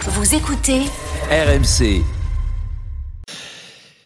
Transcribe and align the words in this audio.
Vous 0.00 0.34
écoutez 0.34 0.80
RMC. 1.30 2.02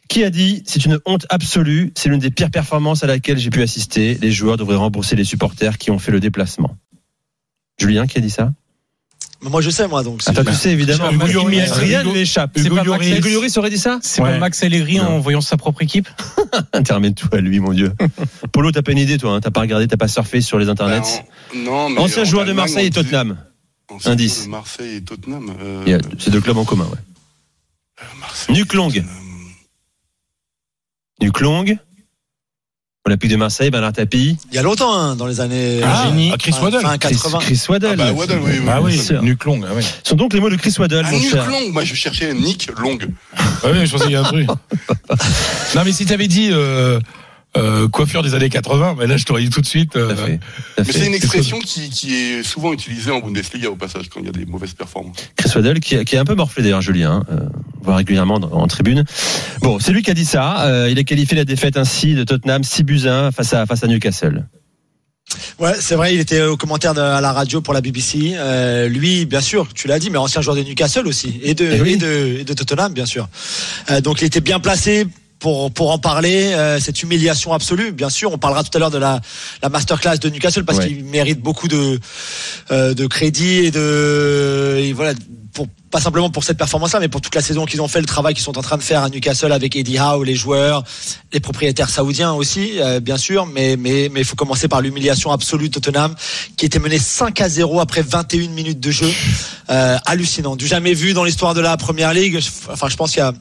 Qui 0.08 0.24
a 0.24 0.30
dit 0.30 0.62
C'est 0.66 0.84
une 0.84 0.98
honte 1.06 1.26
absolue, 1.30 1.92
c'est 1.96 2.08
l'une 2.08 2.18
des 2.18 2.30
pires 2.30 2.50
performances 2.50 3.02
à 3.04 3.06
laquelle 3.06 3.38
j'ai 3.38 3.50
pu 3.50 3.62
assister. 3.62 4.18
Les 4.20 4.32
joueurs 4.32 4.56
devraient 4.56 4.76
rembourser 4.76 5.16
les 5.16 5.24
supporters 5.24 5.78
qui 5.78 5.90
ont 5.90 5.98
fait 5.98 6.12
le 6.12 6.20
déplacement. 6.20 6.76
Julien, 7.78 8.06
qui 8.06 8.18
a 8.18 8.20
dit 8.20 8.30
ça? 8.30 8.52
Moi, 9.42 9.60
je 9.60 9.68
sais, 9.70 9.86
moi, 9.88 10.02
donc. 10.02 10.22
Toi, 10.24 10.44
tu 10.44 10.52
sais, 10.54 10.70
évidemment. 10.70 11.10
Hugo 11.10 11.26
Lloris. 11.26 11.70
Rien 11.72 12.02
ne 12.02 12.24
C'est 12.24 12.34
pas 12.70 12.82
Max- 12.84 12.86
Lloris. 12.86 13.56
Aurait 13.58 13.70
dit 13.70 13.78
ça? 13.78 13.98
C'est 14.02 14.22
Ouais. 14.22 14.32
pas 14.32 14.38
Max 14.38 14.62
Allegri 14.62 15.00
en 15.00 15.18
voyant 15.20 15.40
sa 15.42 15.56
propre 15.56 15.82
équipe? 15.82 16.08
Intermède 16.72 17.14
tout 17.14 17.28
à 17.32 17.38
lui, 17.40 17.60
mon 17.60 17.72
Dieu. 17.72 17.92
Polo, 18.52 18.72
t'as 18.72 18.82
pas 18.82 18.92
une 18.92 18.98
idée, 18.98 19.18
toi 19.18 19.34
hein? 19.34 19.40
T'as 19.40 19.50
pas 19.50 19.60
regardé, 19.60 19.86
t'as 19.86 19.96
pas 19.98 20.08
surfé 20.08 20.40
sur 20.40 20.58
les 20.58 20.68
internets? 20.68 21.00
Ben, 21.52 21.62
non, 21.64 21.90
mais 21.90 22.00
Ancien 22.00 22.22
en 22.22 22.24
joueur 22.24 22.44
de 22.46 22.52
Marseille 22.52 22.86
et 22.86 22.90
Tottenham. 22.90 23.36
Indice. 24.06 24.46
Marseille 24.48 24.96
et 24.96 25.02
Tottenham. 25.02 25.52
euh, 25.60 25.82
Il 25.86 25.90
y 25.92 25.94
a 25.94 25.98
ces 26.18 26.30
deux 26.30 26.40
clubs 26.40 26.56
en 26.58 26.64
commun, 26.64 26.86
ouais. 26.86 28.04
Marseille, 28.20 28.54
Nuque 28.56 28.74
longue. 28.74 28.94
Tottenham. 28.94 29.14
Nuque 31.20 31.40
longue. 31.40 31.78
Olympique 33.06 33.30
de 33.30 33.36
Marseille, 33.36 33.70
Bernard 33.70 33.92
Tapie. 33.92 34.38
Il 34.50 34.54
y 34.54 34.58
a 34.58 34.62
longtemps, 34.62 34.94
hein, 34.94 35.14
dans 35.14 35.26
les 35.26 35.40
années. 35.42 35.80
Ah, 35.84 36.06
génie. 36.06 36.30
ah, 36.32 36.38
Chris 36.38 36.54
Waddle. 36.62 36.80
Fin 36.80 36.96
Chris, 36.96 37.12
80. 37.16 37.38
Chris 37.40 37.62
Waddle. 37.68 37.88
Ah 37.92 37.96
bah, 37.96 38.12
Waddle, 38.12 38.40
oui, 38.42 38.52
oui. 38.60 38.66
Ah 38.66 38.80
oui, 38.80 38.92
bien 38.94 39.02
sûr. 39.02 39.22
nuque 39.22 39.44
longue. 39.44 39.66
Ah 39.68 39.72
oui. 39.76 39.82
Ce 39.82 40.08
sont 40.10 40.16
donc 40.16 40.32
les 40.32 40.40
mots 40.40 40.48
de 40.48 40.56
Chris 40.56 40.74
Waddle, 40.78 41.02
Ah, 41.04 41.10
mon 41.10 41.18
Nick 41.18 41.30
cher. 41.30 41.46
Long, 41.46 41.70
moi 41.70 41.84
je 41.84 41.94
cherchais 41.94 42.32
Nick 42.32 42.70
Long. 42.78 42.98
Ah 43.36 43.68
oui, 43.72 43.84
je 43.86 43.92
pensais 43.92 44.04
qu'il 44.04 44.12
y 44.12 44.16
a 44.16 44.20
un 44.20 44.24
truc. 44.24 44.46
non, 45.74 45.82
mais 45.84 45.92
si 45.92 46.06
t'avais 46.06 46.28
dit 46.28 46.48
euh, 46.50 46.98
euh, 47.56 47.88
coiffure 47.88 48.22
des 48.22 48.34
années 48.34 48.48
80, 48.48 48.96
mais 48.98 49.06
là, 49.06 49.16
je 49.16 49.24
t'aurais 49.24 49.42
dit 49.42 49.50
tout 49.50 49.60
de 49.60 49.66
suite. 49.66 49.94
Euh, 49.96 50.14
fait. 50.16 50.40
Mais 50.78 50.84
c'est 50.92 51.06
une 51.06 51.14
expression 51.14 51.58
qui, 51.60 51.88
qui 51.90 52.14
est 52.14 52.42
souvent 52.42 52.72
utilisée 52.72 53.10
en 53.10 53.20
Bundesliga 53.20 53.68
au 53.70 53.76
passage 53.76 54.08
quand 54.08 54.20
il 54.20 54.26
y 54.26 54.28
a 54.28 54.32
des 54.32 54.44
mauvaises 54.46 54.74
performances. 54.74 55.16
Chris 55.36 55.50
Waddle, 55.54 55.80
qui, 55.80 56.04
qui 56.04 56.16
est 56.16 56.18
un 56.18 56.24
peu 56.24 56.34
morflé 56.34 56.62
d'ailleurs, 56.62 56.82
Julien, 56.82 57.24
hein, 57.28 57.32
euh, 57.32 57.40
on 57.80 57.84
voit 57.84 57.96
régulièrement 57.96 58.38
dans- 58.40 58.50
en 58.52 58.66
tribune. 58.66 59.04
Bon, 59.60 59.78
c'est 59.78 59.92
lui 59.92 60.02
qui 60.02 60.10
a 60.10 60.14
dit 60.14 60.24
ça. 60.24 60.66
Euh, 60.66 60.88
il 60.90 60.98
a 60.98 61.04
qualifié 61.04 61.36
la 61.36 61.44
défaite 61.44 61.76
ainsi 61.76 62.14
de 62.14 62.24
Tottenham 62.24 62.64
6 62.64 62.82
buts 62.82 63.02
à 63.06 63.26
1 63.26 63.30
face 63.32 63.52
à, 63.52 63.66
face 63.66 63.84
à 63.84 63.86
Newcastle. 63.86 64.46
Ouais, 65.58 65.72
c'est 65.80 65.94
vrai, 65.94 66.14
il 66.14 66.20
était 66.20 66.42
au 66.42 66.56
commentaire 66.56 66.92
de, 66.94 67.00
à 67.00 67.20
la 67.20 67.32
radio 67.32 67.60
pour 67.60 67.72
la 67.72 67.80
BBC. 67.80 68.34
Euh, 68.34 68.88
lui, 68.88 69.24
bien 69.24 69.40
sûr, 69.40 69.66
tu 69.74 69.88
l'as 69.88 69.98
dit, 69.98 70.10
mais 70.10 70.18
ancien 70.18 70.42
joueur 70.42 70.54
de 70.56 70.62
Newcastle 70.62 71.06
aussi, 71.06 71.40
et 71.42 71.54
de, 71.54 71.64
Eh 71.76 71.80
oui. 71.80 71.92
et 71.92 71.96
de, 71.96 72.36
et 72.40 72.44
de 72.44 72.52
Tottenham, 72.52 72.92
bien 72.92 73.06
sûr. 73.06 73.28
Euh, 73.90 74.00
donc 74.00 74.20
il 74.20 74.26
était 74.26 74.40
bien 74.42 74.60
placé 74.60 75.06
pour, 75.44 75.70
pour 75.70 75.90
en 75.90 75.98
parler, 75.98 76.54
euh, 76.54 76.80
cette 76.80 77.02
humiliation 77.02 77.52
absolue. 77.52 77.92
Bien 77.92 78.08
sûr, 78.08 78.32
on 78.32 78.38
parlera 78.38 78.64
tout 78.64 78.74
à 78.74 78.78
l'heure 78.78 78.90
de 78.90 78.96
la, 78.96 79.20
la 79.62 79.68
masterclass 79.68 80.16
de 80.16 80.30
Newcastle 80.30 80.64
parce 80.64 80.78
Ouais. 80.78 80.88
qu'il 80.88 81.04
mérite 81.04 81.38
beaucoup 81.42 81.68
de, 81.68 82.00
euh, 82.70 82.94
de 82.94 83.06
crédit 83.06 83.66
et 83.66 83.70
de, 83.70 84.78
et 84.80 84.94
voilà, 84.94 85.12
pour, 85.52 85.66
pas 85.90 86.00
simplement 86.00 86.30
pour 86.30 86.44
cette 86.44 86.56
performance-là, 86.56 86.98
mais 86.98 87.08
pour 87.08 87.20
toute 87.20 87.34
la 87.34 87.42
saison 87.42 87.66
qu'ils 87.66 87.82
ont 87.82 87.88
fait, 87.88 88.00
le 88.00 88.06
travail 88.06 88.32
qu'ils 88.32 88.42
sont 88.42 88.56
en 88.56 88.62
train 88.62 88.78
de 88.78 88.82
faire 88.82 89.02
à 89.02 89.10
Newcastle 89.10 89.52
avec 89.52 89.76
Eddie 89.76 89.98
Howe, 89.98 90.24
les 90.24 90.34
joueurs, 90.34 90.82
les 91.34 91.40
propriétaires 91.40 91.90
saoudiens 91.90 92.32
aussi, 92.32 92.80
euh, 92.80 93.00
bien 93.00 93.18
sûr, 93.18 93.44
mais 93.44 93.76
mais 93.76 94.08
mais 94.10 94.20
il 94.20 94.24
faut 94.24 94.36
commencer 94.36 94.66
par 94.66 94.80
l'humiliation 94.80 95.30
absolue 95.30 95.68
de 95.68 95.74
Tottenham, 95.78 96.14
qui 96.56 96.64
était 96.64 96.78
mené 96.78 96.98
5 96.98 97.38
à 97.42 97.50
0 97.50 97.80
après 97.80 98.00
21 98.00 98.48
minutes 98.48 98.80
de 98.80 98.90
jeu, 98.90 99.12
euh, 99.68 99.98
hallucinant, 100.06 100.56
du 100.56 100.66
jamais 100.66 100.94
vu 100.94 101.12
dans 101.12 101.22
l'histoire 101.24 101.52
de 101.52 101.60
la 101.60 101.76
Première 101.76 102.14
Ligue. 102.14 102.40
Enfin, 102.70 102.88
je 102.88 102.96
pense 102.96 103.10
qu'il 103.10 103.18
y 103.20 103.22
a 103.22 103.34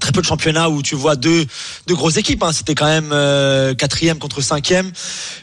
très 0.00 0.12
peu 0.12 0.20
de 0.20 0.26
championnats 0.26 0.68
où 0.68 0.82
tu 0.82 0.94
vois 0.94 1.16
deux 1.16 1.46
deux 1.86 1.94
grosses 1.94 2.16
équipes. 2.16 2.42
Hein. 2.42 2.52
C'était 2.52 2.74
quand 2.74 2.86
même 2.86 3.10
euh, 3.12 3.74
quatrième 3.74 4.18
contre 4.18 4.40
cinquième, 4.40 4.90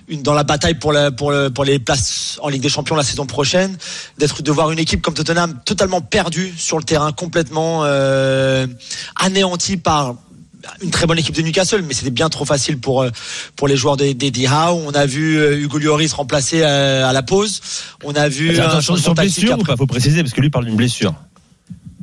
une 0.07 0.23
dans 0.23 0.33
la 0.33 0.43
bataille 0.43 0.75
pour 0.75 0.93
la, 0.93 1.11
pour 1.11 1.31
le, 1.31 1.49
pour 1.49 1.63
les 1.63 1.79
places 1.79 2.39
en 2.41 2.49
Ligue 2.49 2.61
des 2.61 2.69
Champions 2.69 2.95
la 2.95 3.03
saison 3.03 3.25
prochaine. 3.25 3.77
D'être 4.17 4.41
de 4.41 4.51
voir 4.51 4.71
une 4.71 4.79
équipe 4.79 5.01
comme 5.01 5.13
Tottenham 5.13 5.59
totalement 5.65 6.01
perdue 6.01 6.53
sur 6.57 6.77
le 6.77 6.83
terrain, 6.83 7.11
complètement 7.11 7.81
euh, 7.83 8.67
anéantie 9.15 9.77
par 9.77 10.15
une 10.81 10.91
très 10.91 11.07
bonne 11.07 11.19
équipe 11.19 11.35
de 11.35 11.41
Newcastle, 11.41 11.83
mais 11.85 11.93
c'était 11.93 12.09
bien 12.09 12.29
trop 12.29 12.45
facile 12.45 12.79
pour 12.79 13.01
euh, 13.01 13.09
pour 13.55 13.67
les 13.67 13.75
joueurs 13.75 13.97
des 13.97 14.13
d'Eddie 14.13 14.47
Howe. 14.47 14.81
On 14.85 14.91
a 14.91 15.05
vu 15.05 15.37
Hugo 15.61 15.77
Lloris 15.77 16.13
remplacé 16.13 16.63
à 16.63 17.11
la 17.11 17.23
pause. 17.23 17.61
On 18.03 18.13
a 18.13 18.29
vu 18.29 18.57
un 18.57 18.63
Attention, 18.63 18.95
sur 18.95 18.95
changement 18.97 19.13
blessure 19.13 19.59
ou 19.59 19.63
pas? 19.63 19.75
Faut 19.75 19.87
préciser 19.87 20.21
parce 20.23 20.33
que 20.33 20.41
lui 20.41 20.49
parle 20.49 20.65
d'une 20.65 20.77
blessure. 20.77 21.13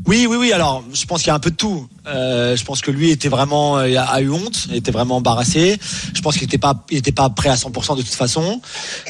Oui, 0.07 0.27
oui, 0.29 0.37
oui. 0.39 0.53
Alors, 0.53 0.83
je 0.93 1.05
pense 1.05 1.21
qu'il 1.21 1.29
y 1.29 1.31
a 1.31 1.35
un 1.35 1.41
peu 1.41 1.51
de 1.51 1.57
tout. 1.57 1.89
Euh, 2.07 2.57
je 2.57 2.65
pense 2.65 2.81
que 2.81 2.91
lui 2.91 3.11
était 3.11 3.29
vraiment 3.29 3.79
euh, 3.79 3.95
a 3.99 4.21
eu 4.23 4.31
honte, 4.31 4.69
était 4.73 4.91
vraiment 4.91 5.17
embarrassé. 5.17 5.79
Je 6.15 6.21
pense 6.23 6.35
qu'il 6.35 6.45
n'était 6.45 6.59
pas, 6.59 6.85
il 6.91 6.99
était 6.99 7.13
pas 7.13 7.29
prêt 7.29 7.51
à 7.51 7.57
100% 7.57 7.97
de 7.97 8.03
toute 8.03 8.15
façon. 8.15 8.61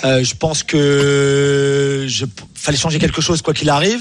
Euh, 0.04 0.24
je 0.24 0.34
pense 0.34 0.62
que 0.62 2.06
fallait 2.54 2.76
changer 2.76 2.98
quelque 2.98 3.22
chose 3.22 3.40
quoi 3.42 3.54
qu'il 3.54 3.70
arrive. 3.70 4.00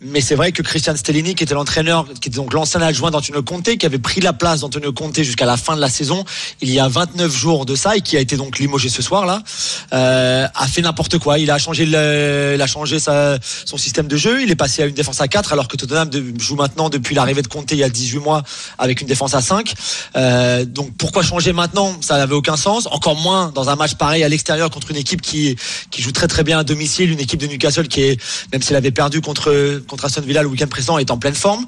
Mais 0.00 0.20
c'est 0.20 0.34
vrai 0.34 0.50
que 0.50 0.62
Christian 0.62 0.96
Stellini, 0.96 1.34
qui 1.34 1.44
était 1.44 1.54
l'entraîneur, 1.54 2.06
qui 2.20 2.28
était 2.28 2.36
donc 2.36 2.52
l'ancien 2.52 2.80
adjoint 2.80 3.10
d'Antonio 3.10 3.42
Conte, 3.42 3.76
qui 3.76 3.86
avait 3.86 3.98
pris 3.98 4.20
la 4.20 4.32
place 4.32 4.60
d'Antonio 4.60 4.92
Conte 4.92 5.22
jusqu'à 5.22 5.46
la 5.46 5.56
fin 5.56 5.76
de 5.76 5.80
la 5.80 5.88
saison, 5.88 6.24
il 6.60 6.70
y 6.70 6.80
a 6.80 6.88
29 6.88 7.30
jours 7.32 7.66
de 7.66 7.76
ça 7.76 7.96
et 7.96 8.00
qui 8.00 8.16
a 8.16 8.20
été 8.20 8.36
donc 8.36 8.58
limogé 8.58 8.88
ce 8.88 9.02
soir 9.02 9.24
là, 9.26 9.42
a 9.92 10.66
fait 10.66 10.80
n'importe 10.80 11.18
quoi. 11.18 11.38
Il 11.38 11.50
a 11.50 11.58
changé, 11.58 11.86
son 12.98 13.76
système 13.76 14.08
de 14.08 14.16
jeu. 14.16 14.42
Il 14.42 14.50
est 14.50 14.56
passé 14.56 14.82
à 14.82 14.86
une 14.86 14.94
défense 14.94 15.20
à 15.20 15.28
4 15.28 15.52
alors 15.52 15.68
que 15.68 15.76
Tottenham 15.76 16.10
joue 16.40 16.56
maintenant 16.56 16.88
depuis 16.88 17.14
l'arrivée 17.14 17.42
de 17.42 17.48
Conte 17.48 17.70
il 17.70 17.78
y 17.78 17.84
a 17.84 17.88
18 17.88 18.21
mois 18.22 18.42
avec 18.78 19.00
une 19.00 19.06
défense 19.06 19.34
à 19.34 19.40
5. 19.40 19.74
Euh, 20.16 20.64
donc 20.64 20.96
pourquoi 20.96 21.22
changer 21.22 21.52
maintenant? 21.52 21.94
Ça 22.00 22.16
n'avait 22.16 22.34
aucun 22.34 22.56
sens. 22.56 22.88
Encore 22.90 23.16
moins 23.16 23.52
dans 23.54 23.68
un 23.68 23.76
match 23.76 23.94
pareil 23.94 24.24
à 24.24 24.28
l'extérieur 24.28 24.70
contre 24.70 24.90
une 24.90 24.96
équipe 24.96 25.20
qui 25.20 25.56
joue 25.98 26.12
très 26.12 26.28
très 26.28 26.44
bien 26.44 26.58
à 26.58 26.64
domicile, 26.64 27.10
une 27.10 27.20
équipe 27.20 27.40
de 27.40 27.46
Newcastle 27.46 27.88
qui 27.88 28.02
est 28.02 28.20
même 28.52 28.62
s'il 28.62 28.76
avait 28.76 28.90
perdu 28.90 29.20
contre 29.20 29.82
contre 29.86 30.06
Aston 30.06 30.22
Villa 30.22 30.42
le 30.42 30.48
week-end 30.48 30.68
précédent 30.68 30.98
est 30.98 31.10
en 31.10 31.18
pleine 31.18 31.34
forme. 31.34 31.66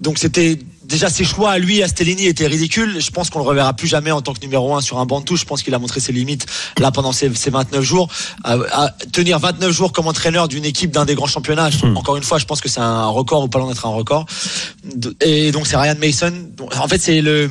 Donc 0.00 0.18
c'était 0.18 0.58
déjà 0.84 1.08
ses 1.10 1.24
choix 1.24 1.50
à 1.52 1.58
lui, 1.58 1.82
à 1.82 1.88
Stellini, 1.88 2.26
étaient 2.26 2.46
ridicules. 2.46 3.00
Je 3.00 3.10
pense 3.10 3.30
qu'on 3.30 3.38
le 3.38 3.44
reverra 3.44 3.72
plus 3.74 3.86
jamais 3.88 4.10
en 4.10 4.20
tant 4.22 4.32
que 4.34 4.40
numéro 4.40 4.74
un 4.74 4.80
sur 4.80 4.98
un 4.98 5.06
banc 5.06 5.20
de 5.20 5.24
touche. 5.24 5.40
Je 5.40 5.44
pense 5.46 5.62
qu'il 5.62 5.74
a 5.74 5.78
montré 5.78 6.00
ses 6.00 6.12
limites 6.12 6.46
là 6.78 6.90
pendant 6.90 7.12
ces, 7.12 7.32
ces 7.34 7.50
29 7.50 7.82
jours. 7.82 8.08
À, 8.44 8.56
à 8.72 8.90
tenir 9.12 9.38
29 9.38 9.70
jours 9.72 9.92
comme 9.92 10.06
entraîneur 10.06 10.48
d'une 10.48 10.64
équipe 10.64 10.90
d'un 10.90 11.04
des 11.04 11.14
grands 11.14 11.26
championnats, 11.26 11.70
je- 11.70 11.86
encore 11.86 12.16
une 12.16 12.22
fois, 12.22 12.38
je 12.38 12.44
pense 12.46 12.60
que 12.60 12.68
c'est 12.68 12.80
un 12.80 13.06
record 13.06 13.44
ou 13.44 13.48
pas 13.48 13.58
loin 13.58 13.68
d'être 13.68 13.86
un 13.86 13.90
record. 13.90 14.26
Et 15.20 15.52
donc 15.52 15.66
c'est 15.66 15.76
Ryan 15.76 15.96
Mason. 16.00 16.32
En 16.80 16.88
fait, 16.88 16.98
c'est 17.00 17.20
le 17.20 17.50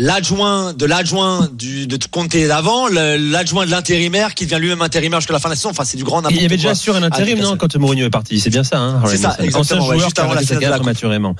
l'adjoint 0.00 0.72
de 0.72 0.86
l'adjoint 0.86 1.48
du 1.52 1.86
de 1.86 1.98
Conte 2.10 2.34
d'avant, 2.36 2.88
l'adjoint 2.88 3.66
de 3.66 3.70
l'intérimaire 3.70 4.34
qui 4.34 4.46
devient 4.46 4.58
lui-même 4.60 4.82
intérimaire 4.82 5.20
jusqu'à 5.20 5.34
la 5.34 5.38
fin 5.38 5.48
de 5.48 5.52
la 5.52 5.56
saison. 5.56 5.70
Enfin, 5.70 5.84
c'est 5.84 5.98
du 5.98 6.04
grand 6.04 6.22
n'importe 6.22 6.36
Il 6.36 6.42
y 6.42 6.46
avait 6.46 6.56
déjà 6.56 6.74
sûr 6.74 6.96
un 6.96 7.02
intérim, 7.02 7.38
non, 7.38 7.56
quand 7.56 7.76
Mourinho 7.76 8.06
est 8.06 8.10
parti? 8.10 8.40
C'est 8.40 8.50
bien 8.50 8.64
ça, 8.64 8.78
hein 8.78 9.02
C'est 9.06 9.18
ça, 9.18 9.36
exactement, 9.40 9.86
ouais, 9.86 9.98
juste 9.98 10.18
avant 10.18 10.34
la 10.34 10.40
finale 10.40 10.64
de 10.64 10.68
la 10.68 10.76
prématurément. 10.78 11.36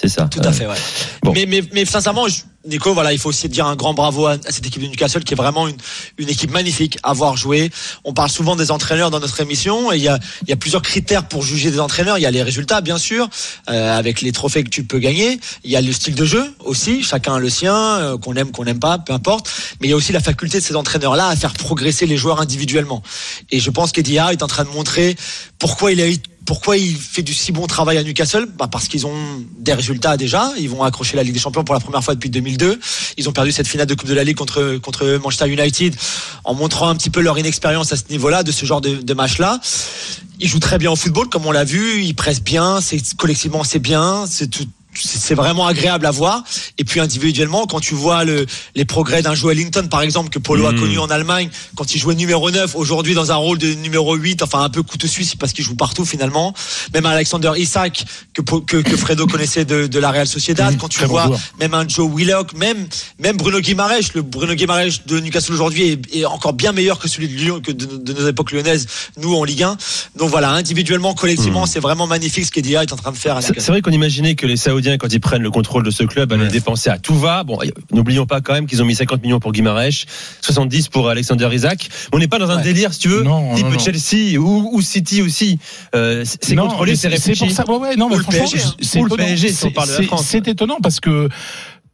C'est 0.00 0.08
ça. 0.08 0.26
Tout 0.30 0.40
à 0.44 0.52
fait, 0.52 0.66
ouais. 0.66 0.74
bon. 1.22 1.32
Mais, 1.32 1.46
mais, 1.46 1.62
mais 1.72 1.84
sincèrement, 1.84 2.28
je- 2.28 2.42
Nico, 2.64 2.94
voilà, 2.94 3.12
il 3.12 3.18
faut 3.18 3.28
aussi 3.28 3.48
dire 3.48 3.66
un 3.66 3.74
grand 3.74 3.92
bravo 3.92 4.26
à, 4.26 4.36
cette 4.48 4.64
équipe 4.66 4.82
de 4.82 4.86
Newcastle 4.86 5.24
qui 5.24 5.34
est 5.34 5.36
vraiment 5.36 5.66
une, 5.66 6.28
équipe 6.28 6.50
magnifique 6.50 6.96
à 7.02 7.12
voir 7.12 7.36
jouer. 7.36 7.70
On 8.04 8.12
parle 8.14 8.30
souvent 8.30 8.54
des 8.54 8.70
entraîneurs 8.70 9.10
dans 9.10 9.18
notre 9.18 9.40
émission 9.40 9.92
et 9.92 9.96
il 9.96 10.02
y 10.02 10.08
a, 10.08 10.18
plusieurs 10.56 10.82
critères 10.82 11.26
pour 11.26 11.42
juger 11.42 11.72
des 11.72 11.80
entraîneurs. 11.80 12.18
Il 12.18 12.22
y 12.22 12.26
a 12.26 12.30
les 12.30 12.42
résultats, 12.42 12.80
bien 12.80 12.98
sûr, 12.98 13.28
euh, 13.68 13.98
avec 13.98 14.20
les 14.20 14.30
trophées 14.30 14.62
que 14.62 14.68
tu 14.68 14.84
peux 14.84 15.00
gagner. 15.00 15.40
Il 15.64 15.70
y 15.70 15.76
a 15.76 15.80
le 15.80 15.92
style 15.92 16.14
de 16.14 16.24
jeu 16.24 16.54
aussi, 16.60 17.02
chacun 17.02 17.34
a 17.34 17.38
le 17.40 17.50
sien, 17.50 17.74
euh, 17.74 18.18
qu'on 18.18 18.34
aime, 18.34 18.52
qu'on 18.52 18.64
n'aime 18.64 18.78
pas, 18.78 18.98
peu 18.98 19.12
importe. 19.12 19.50
Mais 19.80 19.88
il 19.88 19.90
y 19.90 19.94
a 19.94 19.96
aussi 19.96 20.12
la 20.12 20.20
faculté 20.20 20.58
de 20.58 20.64
ces 20.64 20.76
entraîneurs-là 20.76 21.28
à 21.28 21.36
faire 21.36 21.54
progresser 21.54 22.06
les 22.06 22.16
joueurs 22.16 22.40
individuellement. 22.40 23.02
Et 23.50 23.58
je 23.58 23.70
pense 23.70 23.92
Howe 23.92 24.32
est 24.32 24.42
en 24.42 24.46
train 24.46 24.64
de 24.64 24.70
montrer 24.70 25.16
pourquoi 25.58 25.92
il 25.92 26.00
a 26.00 26.08
eu 26.08 26.16
pourquoi 26.44 26.76
il 26.76 26.96
fait 26.96 27.22
du 27.22 27.34
si 27.34 27.52
bon 27.52 27.66
travail 27.66 27.98
à 27.98 28.02
Newcastle 28.02 28.46
bah 28.58 28.68
Parce 28.70 28.88
qu'ils 28.88 29.06
ont 29.06 29.14
des 29.58 29.72
résultats 29.74 30.16
déjà. 30.16 30.50
Ils 30.58 30.68
vont 30.68 30.82
accrocher 30.82 31.16
la 31.16 31.22
Ligue 31.22 31.34
des 31.34 31.40
Champions 31.40 31.64
pour 31.64 31.74
la 31.74 31.80
première 31.80 32.02
fois 32.02 32.14
depuis 32.14 32.30
2002. 32.30 32.80
Ils 33.16 33.28
ont 33.28 33.32
perdu 33.32 33.52
cette 33.52 33.68
finale 33.68 33.86
de 33.86 33.94
Coupe 33.94 34.08
de 34.08 34.14
la 34.14 34.24
Ligue 34.24 34.36
contre, 34.36 34.78
contre 34.78 35.18
Manchester 35.22 35.48
United 35.48 35.94
en 36.44 36.54
montrant 36.54 36.88
un 36.88 36.96
petit 36.96 37.10
peu 37.10 37.20
leur 37.20 37.38
inexpérience 37.38 37.92
à 37.92 37.96
ce 37.96 38.04
niveau-là, 38.10 38.42
de 38.42 38.50
ce 38.50 38.66
genre 38.66 38.80
de, 38.80 39.14
match-là. 39.14 39.60
Ils 40.40 40.48
jouent 40.48 40.58
très 40.58 40.78
bien 40.78 40.90
au 40.90 40.96
football, 40.96 41.28
comme 41.28 41.46
on 41.46 41.52
l'a 41.52 41.64
vu. 41.64 42.02
Ils 42.02 42.14
pressent 42.14 42.42
bien. 42.42 42.80
C'est 42.80 43.00
collectivement, 43.16 43.62
c'est 43.62 43.78
bien. 43.78 44.24
C'est 44.26 44.48
tout. 44.48 44.66
C'est 45.04 45.34
vraiment 45.34 45.66
agréable 45.66 46.06
à 46.06 46.10
voir. 46.10 46.44
Et 46.78 46.84
puis 46.84 47.00
individuellement, 47.00 47.66
quand 47.66 47.80
tu 47.80 47.94
vois 47.94 48.24
le, 48.24 48.46
les 48.74 48.84
progrès 48.84 49.22
d'un 49.22 49.34
Joe 49.34 49.52
Ellington, 49.52 49.86
par 49.90 50.02
exemple, 50.02 50.30
que 50.30 50.38
Polo 50.38 50.66
a 50.66 50.72
Mhm. 50.72 50.80
connu 50.80 50.98
en 50.98 51.06
Allemagne, 51.10 51.50
quand 51.76 51.94
il 51.94 51.98
jouait 51.98 52.14
numéro 52.14 52.50
9, 52.50 52.74
aujourd'hui 52.76 53.14
dans 53.14 53.32
un 53.32 53.36
rôle 53.36 53.58
de 53.58 53.72
numéro 53.74 54.14
8, 54.14 54.42
enfin 54.42 54.62
un 54.62 54.70
peu 54.70 54.82
couteau 54.82 55.06
suisse 55.06 55.34
parce 55.34 55.52
qu'il 55.52 55.64
joue 55.64 55.74
partout 55.74 56.04
finalement. 56.04 56.54
Même 56.94 57.06
Alexander 57.06 57.52
Isak, 57.56 58.04
que, 58.34 58.42
que, 58.42 58.76
que 58.78 58.96
Fredo 58.96 59.26
connaissait 59.26 59.64
de, 59.64 59.86
de 59.86 59.98
la 59.98 60.10
Real 60.10 60.26
Sociedad. 60.26 60.72
Mhm, 60.72 60.78
quand 60.78 60.88
tu 60.88 61.00
bon 61.00 61.06
vois 61.08 61.30
même 61.58 61.74
un 61.74 61.86
Joe 61.86 62.08
Willock, 62.14 62.54
même, 62.54 62.86
même 63.18 63.36
Bruno 63.36 63.60
Guimaraes, 63.60 64.10
le 64.14 64.22
Bruno 64.22 64.54
Guimaraes 64.54 65.00
de 65.06 65.20
Newcastle 65.20 65.52
aujourd'hui 65.54 65.82
est, 66.12 66.16
est 66.16 66.24
encore 66.24 66.52
bien 66.52 66.72
meilleur 66.72 66.98
que 66.98 67.08
celui 67.08 67.28
de 67.28 67.34
Lyon, 67.34 67.60
que 67.60 67.72
de, 67.72 67.84
de 67.96 68.12
nos 68.12 68.28
époques 68.28 68.52
lyonnaises, 68.52 68.86
nous 69.18 69.34
en 69.34 69.44
Ligue 69.44 69.62
1. 69.64 69.76
Donc 70.16 70.30
voilà, 70.30 70.50
individuellement, 70.52 71.14
collectivement, 71.14 71.66
c'est 71.66 71.80
vraiment 71.80 72.06
magnifique 72.06 72.46
ce 72.46 72.50
qu'Edia 72.50 72.82
est 72.82 72.92
en 72.92 72.96
train 72.96 73.12
de 73.12 73.16
faire 73.16 73.40
c'est 73.42 73.68
vrai 73.68 73.82
qu'on 73.82 73.90
imaginait 73.90 74.34
que 74.34 74.46
les 74.46 74.56
Saoudiens 74.56 74.91
Quand 74.98 75.12
ils 75.12 75.20
prennent 75.20 75.42
le 75.42 75.50
contrôle 75.50 75.82
de 75.84 75.90
ce 75.90 76.02
club, 76.04 76.32
allaient 76.32 76.42
Ouais. 76.44 76.48
dépenser 76.48 76.90
à 76.90 76.98
tout 76.98 77.14
va. 77.18 77.42
Bon, 77.44 77.58
n'oublions 77.92 78.26
pas 78.26 78.40
quand 78.40 78.52
même 78.52 78.66
qu'ils 78.66 78.82
ont 78.82 78.84
mis 78.84 78.94
50 78.94 79.22
millions 79.22 79.40
pour 79.40 79.52
Guimarães, 79.52 80.04
70 80.40 80.88
pour 80.88 81.08
Alexander 81.08 81.48
Isaac. 81.52 81.88
On 82.12 82.18
n'est 82.18 82.28
pas 82.28 82.38
dans 82.38 82.50
un 82.50 82.56
Ouais. 82.56 82.62
délire, 82.62 82.92
si 82.92 83.00
tu 83.00 83.08
veux, 83.08 83.22
Non, 83.22 83.54
type 83.54 83.66
non, 83.66 83.72
non. 83.72 83.78
Chelsea 83.78 84.38
ou, 84.38 84.70
ou 84.72 84.80
City 84.82 85.22
aussi. 85.22 85.58
Euh, 85.94 86.24
c'est 86.24 86.44
c'est 86.44 86.56
contrôlé, 86.56 86.94
c'est 86.96 87.02
C'est 87.02 87.08
réfléchi. 87.08 87.46
pour 87.46 87.54
ça. 87.54 87.70
Ouais, 87.70 87.96
non, 87.96 88.08
mais 88.08 88.16
Ou 88.16 88.18
le 88.18 88.24
PSG, 88.24 88.58
hein. 88.58 88.72
c'est 88.80 89.00
le 89.00 89.06
étonnant. 89.06 89.26
C'est- 89.36 89.58
c'est-. 89.66 90.08
C'est 90.22 90.48
étonnant 90.48 90.78
parce 90.82 91.00
que 91.00 91.28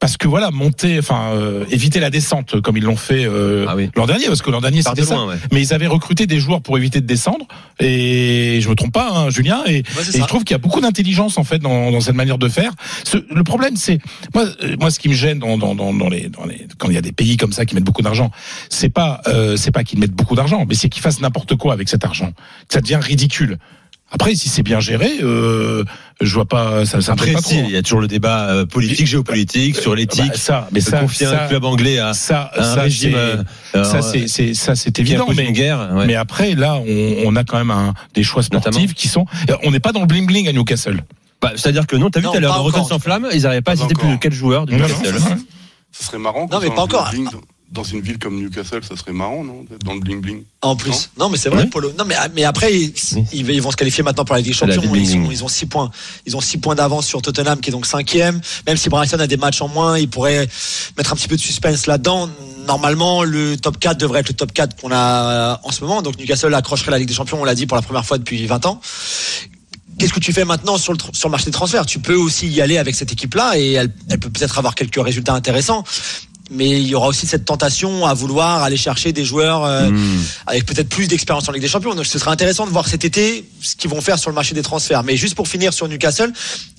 parce 0.00 0.16
que 0.16 0.28
voilà, 0.28 0.50
monter, 0.52 0.98
enfin 0.98 1.32
euh, 1.34 1.64
éviter 1.70 1.98
la 2.00 2.10
descente 2.10 2.60
comme 2.60 2.76
ils 2.76 2.84
l'ont 2.84 2.96
fait 2.96 3.24
euh, 3.24 3.66
Ah 3.68 3.74
oui. 3.76 3.90
l'an 3.96 4.06
dernier, 4.06 4.26
parce 4.26 4.42
que 4.42 4.50
l'an 4.50 4.60
dernier 4.60 4.82
c'était 4.82 5.02
ça. 5.02 5.24
ouais. 5.26 5.34
Mais 5.52 5.60
ils 5.60 5.74
avaient 5.74 5.86
recruté 5.88 6.26
des 6.26 6.38
joueurs 6.38 6.60
pour 6.60 6.78
éviter 6.78 7.00
de 7.00 7.06
descendre. 7.06 7.46
Et 7.80 8.60
je 8.62 8.68
me 8.68 8.74
trompe 8.74 8.92
pas, 8.92 9.10
hein, 9.12 9.30
Julien. 9.30 9.62
Et, 9.66 9.82
Ouais, 9.96 10.04
je 10.14 10.24
trouve 10.24 10.44
qu'il 10.44 10.54
y 10.54 10.54
a 10.54 10.58
beaucoup 10.58 10.80
d'intelligence 10.80 11.36
en 11.38 11.44
fait 11.44 11.58
dans, 11.58 11.90
dans 11.90 12.00
cette 12.00 12.14
manière 12.14 12.38
de 12.38 12.48
faire. 12.48 12.72
Ce- 13.04 13.16
le 13.34 13.42
problème, 13.44 13.76
c'est 13.76 13.98
moi, 14.34 14.44
euh, 14.62 14.76
moi, 14.78 14.90
ce 14.90 14.98
qui 14.98 15.08
me 15.08 15.14
gêne 15.14 15.38
dans, 15.40 15.58
dans, 15.58 15.74
dans, 15.74 15.92
dans 15.92 16.08
les, 16.08 16.28
dans 16.28 16.44
les, 16.44 16.66
quand 16.78 16.88
il 16.88 16.94
y 16.94 16.98
a 16.98 17.02
des 17.02 17.12
pays 17.12 17.36
comme 17.36 17.52
ça 17.52 17.64
qui 17.66 17.74
mettent 17.74 17.84
beaucoup 17.84 18.02
d'argent, 18.02 18.30
c'est 18.68 18.88
pas, 18.90 19.20
euh, 19.26 19.56
c'est 19.56 19.70
pas 19.72 19.82
qu'ils 19.84 19.98
mettent 19.98 20.12
beaucoup 20.12 20.34
d'argent, 20.36 20.64
mais 20.68 20.74
c'est 20.74 20.88
qu'ils 20.88 21.02
fassent 21.02 21.20
n'importe 21.20 21.56
quoi 21.56 21.72
avec 21.72 21.88
cet 21.88 22.04
argent. 22.04 22.30
Que 22.68 22.74
ça 22.74 22.80
devient 22.80 23.00
ridicule. 23.02 23.58
Après, 24.10 24.34
si 24.34 24.48
c'est 24.48 24.62
bien 24.62 24.80
géré, 24.80 25.18
euh, 25.22 25.84
je 26.20 26.34
vois 26.34 26.46
pas, 26.46 26.84
ça, 26.84 27.00
ça 27.00 27.12
me 27.12 27.20
Après, 27.20 27.32
pas 27.32 27.40
si, 27.40 27.56
trop. 27.58 27.64
il 27.68 27.72
y 27.72 27.76
a 27.76 27.82
toujours 27.82 28.00
le 28.00 28.08
débat 28.08 28.48
euh, 28.48 28.66
politique, 28.66 29.06
géopolitique, 29.06 29.76
sur 29.76 29.94
l'éthique. 29.94 30.32
Bah, 30.32 30.36
ça, 30.36 30.68
mais 30.72 30.80
de 30.80 30.84
ça, 30.84 30.98
confier 31.00 31.26
ça, 31.26 31.44
un 31.44 31.48
club 31.48 31.64
anglais 31.64 31.98
à, 31.98 32.12
ça, 32.12 32.40
à 32.54 32.60
un 32.60 32.74
ça, 32.74 32.82
régime. 32.82 33.12
c'est- 33.12 33.76
euh, 33.78 33.84
ça, 33.84 33.96
euh, 33.98 34.02
c'est, 34.02 34.26
c'est, 34.28 34.54
ça, 34.54 34.74
c'est 34.74 34.98
évident. 34.98 35.26
Mais, 35.36 35.44
une 35.46 35.52
guerre. 35.52 35.90
ouais. 35.94 36.06
mais 36.06 36.14
après, 36.16 36.54
là, 36.56 36.76
on, 36.76 37.14
on 37.26 37.36
a 37.36 37.44
quand 37.44 37.58
même 37.58 37.70
un, 37.70 37.94
des 38.14 38.22
choix 38.24 38.42
sportifs 38.42 38.72
Notamment. 38.74 38.92
qui 38.96 39.06
sont. 39.08 39.26
On 39.62 39.70
n'est 39.70 39.80
pas 39.80 39.92
dans 39.92 40.00
le 40.00 40.06
bling 40.06 40.26
bling 40.26 40.48
à 40.48 40.52
Newcastle. 40.52 41.04
Bah, 41.40 41.52
C'est-à-dire 41.54 41.86
que 41.86 41.94
non, 41.94 42.10
t'as 42.10 42.18
vu 42.20 42.26
tout 42.26 42.32
à 42.32 42.40
l'heure, 42.40 42.64
encore. 42.64 42.88
sans 42.88 42.98
flamme, 42.98 43.28
ils 43.32 43.42
n'arrivaient 43.42 43.62
pas 43.62 43.72
à 43.72 43.76
citer 43.76 43.94
plus 43.94 44.02
de 44.08 44.12
encore. 44.14 44.20
4 44.20 44.32
joueurs 44.32 44.66
non, 44.66 44.76
Newcastle. 44.76 45.14
Ça 45.92 46.04
serait 46.06 46.18
marrant. 46.18 46.48
Non, 46.50 46.58
mais 46.60 46.70
pas 46.70 46.82
encore. 46.82 47.10
bling 47.12 47.28
Dans 47.70 47.82
une 47.84 48.00
ville 48.00 48.18
comme 48.18 48.40
Newcastle, 48.40 48.80
ça 48.82 48.96
serait 48.96 49.12
marrant, 49.12 49.44
non 49.44 49.62
D'être 49.68 49.84
Dans 49.84 49.92
le 49.92 50.00
bling 50.00 50.20
bling. 50.22 50.42
En 50.62 50.74
plus. 50.74 51.10
Non, 51.18 51.28
mais 51.28 51.36
c'est 51.36 51.50
vrai, 51.50 51.64
Ouais. 51.64 51.68
Polo. 51.68 51.92
Non, 51.98 52.04
mais, 52.06 52.14
mais 52.34 52.44
après, 52.44 52.72
ils, 52.74 53.60
vont 53.60 53.70
se 53.70 53.76
qualifier 53.76 54.02
maintenant 54.02 54.24
pour 54.24 54.34
la 54.34 54.40
Ligue 54.40 54.48
des 54.52 54.54
Champions. 54.54 54.80
Ils, 54.94 55.06
sont- 55.06 55.30
ils 55.30 55.44
ont 55.44 55.48
six 55.48 55.66
points. 55.66 55.90
Ils 56.24 56.34
ont 56.34 56.40
six 56.40 56.56
points 56.56 56.74
d'avance 56.74 57.06
sur 57.06 57.20
Tottenham, 57.20 57.60
qui 57.60 57.68
est 57.68 57.72
donc 57.72 57.84
cinquième. 57.84 58.40
Même 58.66 58.78
si 58.78 58.88
Brighton 58.88 59.20
a 59.20 59.26
des 59.26 59.36
matchs 59.36 59.60
en 59.60 59.68
moins, 59.68 59.98
ils 59.98 60.08
pourraient 60.08 60.48
mettre 60.96 61.12
un 61.12 61.16
petit 61.16 61.28
peu 61.28 61.36
de 61.36 61.40
suspense 61.42 61.86
là-dedans. 61.86 62.30
Normalement, 62.66 63.22
le 63.22 63.56
top 63.58 63.78
4 63.78 63.98
devrait 63.98 64.20
être 64.20 64.28
le 64.30 64.34
top 64.34 64.52
4 64.52 64.80
qu'on 64.80 64.90
a 64.90 64.96
euh, 64.96 65.56
en 65.62 65.70
ce 65.70 65.82
moment. 65.82 66.00
Donc 66.00 66.18
Newcastle 66.18 66.54
accrocherait 66.54 66.90
la 66.90 66.98
Ligue 66.98 67.08
des 67.08 67.14
Champions, 67.14 67.40
on 67.42 67.44
l'a 67.44 67.54
dit, 67.54 67.66
pour 67.66 67.76
la 67.76 67.82
première 67.82 68.04
fois 68.06 68.16
depuis 68.16 68.46
20 68.46 68.64
ans. 68.64 68.80
Qu'est-ce 69.98 70.12
que 70.12 70.20
tu 70.20 70.32
fais 70.32 70.44
maintenant 70.44 70.78
sur 70.78 70.92
le, 70.92 70.98
tr- 70.98 71.12
sur 71.12 71.28
le 71.28 71.32
marché 71.32 71.46
des 71.46 71.50
transferts? 71.50 71.84
Tu 71.84 71.98
peux 71.98 72.14
aussi 72.14 72.46
y 72.48 72.60
aller 72.60 72.78
avec 72.78 72.94
cette 72.94 73.10
équipe-là 73.12 73.58
et 73.58 73.72
elle, 73.72 73.92
elle 74.08 74.20
peut 74.20 74.30
peut-être 74.30 74.56
avoir 74.56 74.76
quelques 74.76 75.02
résultats 75.02 75.34
intéressants. 75.34 75.82
Mais 76.50 76.68
il 76.68 76.86
y 76.86 76.94
aura 76.94 77.08
aussi 77.08 77.26
cette 77.26 77.44
tentation 77.44 78.06
à 78.06 78.14
vouloir 78.14 78.62
aller 78.62 78.76
chercher 78.76 79.12
des 79.12 79.24
joueurs 79.24 79.64
euh, 79.64 79.88
Mmh. 79.88 80.24
avec 80.46 80.66
peut-être 80.66 80.88
plus 80.88 81.08
d'expérience 81.08 81.48
en 81.48 81.52
Ligue 81.52 81.62
des 81.62 81.68
Champions. 81.68 81.94
Donc 81.94 82.06
ce 82.06 82.18
sera 82.18 82.30
intéressant 82.30 82.66
de 82.66 82.70
voir 82.70 82.88
cet 82.88 83.04
été 83.04 83.44
ce 83.60 83.76
qu'ils 83.76 83.90
vont 83.90 84.00
faire 84.00 84.18
sur 84.18 84.30
le 84.30 84.34
marché 84.34 84.54
des 84.54 84.62
transferts. 84.62 85.02
Mais 85.02 85.16
juste 85.16 85.34
pour 85.34 85.48
finir 85.48 85.72
sur 85.72 85.88
Newcastle, 85.88 86.32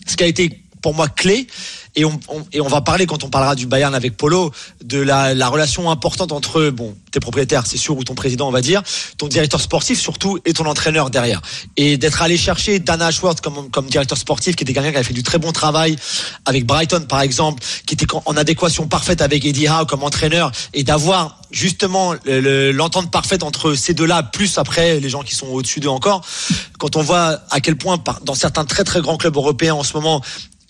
ce 0.06 0.16
qui 0.16 0.24
a 0.24 0.28
été 0.28 0.62
pour 0.82 0.94
moi 0.94 1.08
clé, 1.08 1.48
et 1.96 2.06
on, 2.06 2.20
on- 2.30 2.46
et 2.54 2.62
on 2.62 2.68
va 2.68 2.82
parler 2.82 3.06
quand 3.06 3.24
on 3.24 3.30
parlera 3.30 3.56
du 3.56 3.66
Bayern 3.66 3.94
avec 3.96 4.16
Polo, 4.16 4.52
de 4.84 5.00
la, 5.00 5.34
la 5.34 5.48
relation 5.50 5.90
importante 5.92 6.32
entre 6.32 6.70
bon, 6.70 6.96
tes 7.12 7.20
propriétaires, 7.20 7.66
c'est 7.66 7.78
sûr, 7.78 7.98
ou 7.98 8.04
ton 8.04 8.16
président, 8.16 8.48
on 8.48 8.52
va 8.52 8.62
dire, 8.62 8.82
ton 9.18 9.28
directeur 9.28 9.60
sportif 9.60 10.00
surtout, 10.00 10.40
et 10.46 10.54
ton 10.54 10.66
entraîneur 10.66 11.10
derrière. 11.10 11.42
Et 11.78 11.98
d'être 11.98 12.22
allé 12.22 12.38
chercher 12.38 12.80
Dana 12.80 13.08
Ashworth 13.08 13.42
comme, 13.42 13.70
comme 13.72 13.88
directeur 13.88 14.18
sportif, 14.18 14.56
qui 14.56 14.64
était 14.64 14.74
quelqu'un 14.74 14.92
qui 14.92 14.98
avait 14.98 15.04
fait 15.04 15.14
du 15.14 15.24
très 15.24 15.38
bon 15.40 15.52
travail 15.52 15.96
avec 16.46 16.66
Brighton 16.66 17.06
par 17.10 17.22
exemple, 17.22 17.64
qui 17.86 17.96
était 17.96 18.08
en 18.14 18.38
adéquation 18.38 18.88
parfaite 18.88 19.22
avec 19.22 19.44
Eddie 19.46 19.68
Howe 19.68 19.86
comme 19.86 20.04
entraîneur, 20.04 20.52
et 20.74 20.84
d'avoir 20.84 21.42
justement 21.52 22.14
le- 22.26 22.40
le- 22.40 22.72
l'entente 22.72 23.10
parfaite 23.12 23.42
entre 23.44 23.74
ces 23.74 23.94
deux-là, 23.96 24.22
plus 24.24 24.58
après 24.60 25.00
les 25.00 25.10
gens 25.10 25.24
qui 25.24 25.34
sont 25.36 25.48
au-dessus 25.48 25.80
d'eux 25.80 25.90
encore, 25.90 26.24
quand 26.78 26.96
on 26.96 27.02
voit 27.02 27.42
à 27.50 27.60
quel 27.60 27.76
point 27.76 27.98
dans 28.24 28.36
certains 28.36 28.66
très 28.66 28.84
très 28.84 29.02
grands 29.02 29.18
clubs 29.18 29.36
européens 29.36 29.74
en 29.74 29.84
ce 29.84 29.94
moment, 29.94 30.22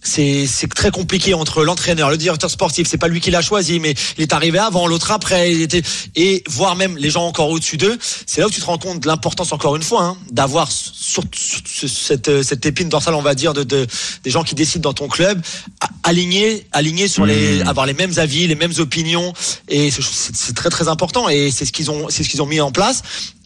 c'est 0.01 0.47
c'est 0.47 0.67
très 0.67 0.91
compliqué 0.91 1.33
entre 1.33 1.63
l'entraîneur, 1.63 2.09
le 2.09 2.17
directeur 2.17 2.49
sportif. 2.49 2.87
C'est 2.89 2.97
pas 2.97 3.07
lui 3.07 3.19
qui 3.19 3.31
l'a 3.31 3.41
choisi, 3.41 3.79
mais 3.79 3.93
il 4.17 4.21
est 4.23 4.33
arrivé 4.33 4.57
avant, 4.59 4.87
l'autre 4.87 5.11
après. 5.11 5.51
Il 5.51 5.61
était 5.61 5.81
et 6.15 6.43
voire 6.49 6.75
même 6.75 6.97
les 6.97 7.09
gens 7.09 7.25
encore 7.25 7.49
au-dessus 7.49 7.77
d'eux. 7.77 7.97
C'est 8.25 8.41
là 8.41 8.47
où 8.47 8.49
tu 8.49 8.59
te 8.61 8.65
rends 8.65 8.77
compte 8.77 9.01
de 9.01 9.07
l'importance 9.07 9.51
encore 9.51 9.75
une 9.75 9.83
fois 9.83 10.03
hein, 10.03 10.17
d'avoir 10.31 10.71
sur, 10.71 11.23
sur- 11.35 11.61
sur 11.65 11.89
cette 11.89 12.43
cette 12.43 12.65
épine 12.65 12.89
dorsale, 12.89 13.15
on 13.15 13.21
va 13.21 13.35
dire, 13.35 13.53
de, 13.53 13.63
de 13.63 13.87
des 14.23 14.29
gens 14.31 14.43
qui 14.43 14.55
décident 14.55 14.89
dans 14.89 14.93
ton 14.93 15.07
club, 15.07 15.41
a- 15.81 15.89
alignés 16.03 16.65
alignés 16.71 17.07
sur 17.07 17.25
les 17.25 17.61
avoir 17.61 17.85
les 17.85 17.93
mêmes 17.93 18.13
avis, 18.17 18.47
les 18.47 18.55
mêmes 18.55 18.73
opinions. 18.79 19.33
Et 19.67 19.91
c'est 19.91 20.55
très 20.55 20.69
très 20.69 20.87
important. 20.87 21.29
Et 21.29 21.51
c'est 21.51 21.65
ce 21.65 21.71
qu'ils 21.71 21.91
ont 21.91 22.07
c'est 22.09 22.23
ce 22.23 22.29
qu'ils 22.29 22.41
ont 22.41 22.45
mis 22.47 22.61
en 22.61 22.71
place. 22.71 23.01